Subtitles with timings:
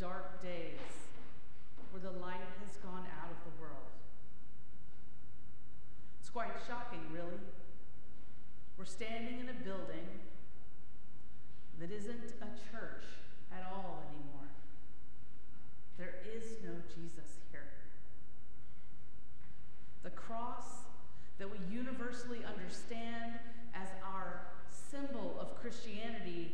[0.00, 0.80] dark days
[1.90, 3.92] where the light has gone out of the world.
[6.18, 7.36] It's quite shocking, really.
[8.78, 10.08] We're standing in a building
[11.80, 13.04] that isn't a church
[13.52, 14.48] at all anymore.
[15.98, 17.68] There is no Jesus here.
[20.02, 20.64] The cross
[21.38, 23.34] that we universally understand
[23.74, 26.52] as our symbol of Christianity